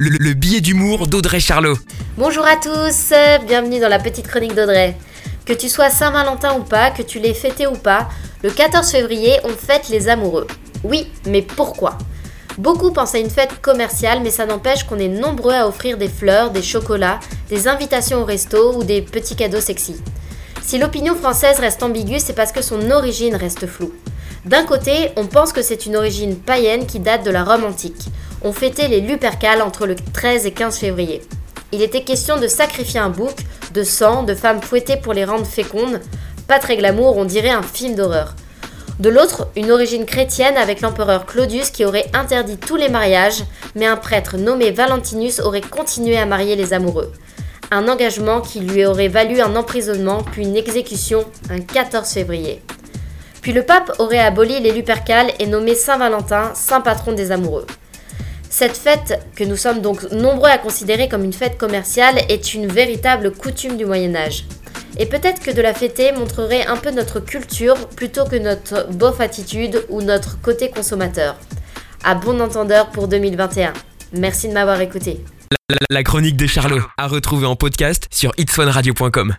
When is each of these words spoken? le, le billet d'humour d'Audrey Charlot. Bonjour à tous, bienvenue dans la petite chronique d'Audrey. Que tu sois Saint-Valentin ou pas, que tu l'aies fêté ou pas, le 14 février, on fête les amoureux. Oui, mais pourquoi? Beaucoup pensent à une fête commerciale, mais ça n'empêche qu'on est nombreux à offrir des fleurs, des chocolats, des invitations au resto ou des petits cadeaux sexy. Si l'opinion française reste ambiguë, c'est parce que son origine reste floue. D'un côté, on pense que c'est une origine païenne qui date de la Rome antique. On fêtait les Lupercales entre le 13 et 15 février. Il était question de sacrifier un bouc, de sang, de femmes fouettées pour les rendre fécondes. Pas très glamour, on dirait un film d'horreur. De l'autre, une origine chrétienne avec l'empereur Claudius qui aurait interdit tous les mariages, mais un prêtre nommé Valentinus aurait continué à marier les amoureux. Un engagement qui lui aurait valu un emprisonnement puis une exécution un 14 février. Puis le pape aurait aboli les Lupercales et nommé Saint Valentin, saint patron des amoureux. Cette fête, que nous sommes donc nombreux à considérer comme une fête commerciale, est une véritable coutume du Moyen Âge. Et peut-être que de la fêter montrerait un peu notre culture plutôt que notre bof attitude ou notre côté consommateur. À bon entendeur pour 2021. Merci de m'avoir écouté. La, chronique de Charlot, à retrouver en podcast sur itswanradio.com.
le, 0.00 0.10
le 0.10 0.32
billet 0.34 0.60
d'humour 0.60 1.08
d'Audrey 1.08 1.40
Charlot. 1.40 1.76
Bonjour 2.16 2.46
à 2.46 2.54
tous, 2.54 3.12
bienvenue 3.46 3.80
dans 3.80 3.88
la 3.88 3.98
petite 3.98 4.28
chronique 4.28 4.54
d'Audrey. 4.54 4.96
Que 5.44 5.52
tu 5.52 5.68
sois 5.68 5.90
Saint-Valentin 5.90 6.56
ou 6.56 6.62
pas, 6.62 6.92
que 6.92 7.02
tu 7.02 7.18
l'aies 7.18 7.34
fêté 7.34 7.66
ou 7.66 7.72
pas, 7.74 8.08
le 8.44 8.50
14 8.50 8.88
février, 8.88 9.40
on 9.42 9.48
fête 9.48 9.88
les 9.88 10.08
amoureux. 10.08 10.46
Oui, 10.84 11.10
mais 11.26 11.42
pourquoi? 11.42 11.98
Beaucoup 12.58 12.92
pensent 12.92 13.16
à 13.16 13.18
une 13.18 13.28
fête 13.30 13.60
commerciale, 13.60 14.20
mais 14.22 14.30
ça 14.30 14.46
n'empêche 14.46 14.84
qu'on 14.84 15.00
est 15.00 15.08
nombreux 15.08 15.54
à 15.54 15.66
offrir 15.66 15.98
des 15.98 16.08
fleurs, 16.08 16.52
des 16.52 16.62
chocolats, 16.62 17.18
des 17.48 17.66
invitations 17.66 18.20
au 18.20 18.24
resto 18.24 18.76
ou 18.76 18.84
des 18.84 19.02
petits 19.02 19.34
cadeaux 19.34 19.60
sexy. 19.60 19.96
Si 20.62 20.78
l'opinion 20.78 21.16
française 21.16 21.58
reste 21.58 21.82
ambiguë, 21.82 22.20
c'est 22.20 22.34
parce 22.34 22.52
que 22.52 22.62
son 22.62 22.92
origine 22.92 23.34
reste 23.34 23.66
floue. 23.66 23.92
D'un 24.44 24.64
côté, 24.64 25.10
on 25.16 25.26
pense 25.26 25.52
que 25.52 25.62
c'est 25.62 25.86
une 25.86 25.96
origine 25.96 26.36
païenne 26.36 26.86
qui 26.86 27.00
date 27.00 27.24
de 27.24 27.30
la 27.30 27.42
Rome 27.42 27.64
antique. 27.64 28.06
On 28.42 28.52
fêtait 28.52 28.86
les 28.86 29.00
Lupercales 29.00 29.62
entre 29.62 29.86
le 29.86 29.96
13 29.96 30.46
et 30.46 30.52
15 30.52 30.78
février. 30.78 31.22
Il 31.72 31.82
était 31.82 32.04
question 32.04 32.38
de 32.38 32.46
sacrifier 32.46 33.00
un 33.00 33.10
bouc, 33.10 33.34
de 33.74 33.82
sang, 33.82 34.22
de 34.22 34.34
femmes 34.34 34.62
fouettées 34.62 34.96
pour 34.96 35.12
les 35.12 35.24
rendre 35.24 35.44
fécondes. 35.44 36.00
Pas 36.46 36.60
très 36.60 36.76
glamour, 36.76 37.16
on 37.16 37.24
dirait 37.24 37.50
un 37.50 37.62
film 37.62 37.96
d'horreur. 37.96 38.36
De 39.00 39.08
l'autre, 39.08 39.48
une 39.56 39.72
origine 39.72 40.06
chrétienne 40.06 40.56
avec 40.56 40.80
l'empereur 40.80 41.26
Claudius 41.26 41.70
qui 41.70 41.84
aurait 41.84 42.10
interdit 42.14 42.56
tous 42.56 42.76
les 42.76 42.88
mariages, 42.88 43.44
mais 43.74 43.86
un 43.86 43.96
prêtre 43.96 44.36
nommé 44.36 44.70
Valentinus 44.70 45.40
aurait 45.40 45.60
continué 45.60 46.16
à 46.16 46.26
marier 46.26 46.54
les 46.54 46.72
amoureux. 46.72 47.12
Un 47.72 47.88
engagement 47.88 48.40
qui 48.40 48.60
lui 48.60 48.86
aurait 48.86 49.08
valu 49.08 49.40
un 49.40 49.56
emprisonnement 49.56 50.22
puis 50.22 50.44
une 50.44 50.56
exécution 50.56 51.24
un 51.50 51.60
14 51.60 52.08
février. 52.08 52.62
Puis 53.42 53.52
le 53.52 53.64
pape 53.64 53.92
aurait 53.98 54.18
aboli 54.18 54.60
les 54.60 54.72
Lupercales 54.72 55.32
et 55.38 55.46
nommé 55.46 55.74
Saint 55.74 55.98
Valentin, 55.98 56.52
saint 56.54 56.80
patron 56.80 57.12
des 57.12 57.30
amoureux. 57.32 57.66
Cette 58.50 58.76
fête, 58.76 59.20
que 59.36 59.44
nous 59.44 59.56
sommes 59.56 59.80
donc 59.80 60.10
nombreux 60.10 60.48
à 60.48 60.58
considérer 60.58 61.08
comme 61.08 61.24
une 61.24 61.32
fête 61.32 61.58
commerciale, 61.58 62.18
est 62.28 62.54
une 62.54 62.66
véritable 62.66 63.32
coutume 63.32 63.76
du 63.76 63.84
Moyen 63.84 64.14
Âge. 64.14 64.44
Et 64.98 65.06
peut-être 65.06 65.40
que 65.42 65.50
de 65.50 65.62
la 65.62 65.74
fêter 65.74 66.12
montrerait 66.12 66.66
un 66.66 66.76
peu 66.76 66.90
notre 66.90 67.20
culture 67.20 67.88
plutôt 67.88 68.24
que 68.24 68.36
notre 68.36 68.88
bof 68.92 69.20
attitude 69.20 69.84
ou 69.88 70.02
notre 70.02 70.40
côté 70.40 70.70
consommateur. 70.70 71.36
À 72.04 72.14
bon 72.14 72.40
entendeur 72.40 72.90
pour 72.90 73.06
2021. 73.06 73.72
Merci 74.12 74.48
de 74.48 74.54
m'avoir 74.54 74.80
écouté. 74.80 75.24
La, 75.90 76.02
chronique 76.02 76.36
de 76.36 76.46
Charlot, 76.46 76.82
à 76.96 77.06
retrouver 77.06 77.46
en 77.46 77.54
podcast 77.54 78.08
sur 78.10 78.32
itswanradio.com. 78.38 79.34